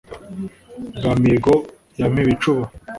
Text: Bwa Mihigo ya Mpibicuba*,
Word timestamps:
Bwa 0.97 1.11
Mihigo 1.21 1.53
ya 1.99 2.07
Mpibicuba*, 2.13 2.65